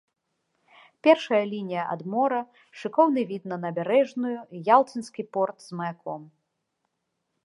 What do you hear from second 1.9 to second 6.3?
ад мора, шыкоўны від на набярэжную і ялцінскі порт з маяком.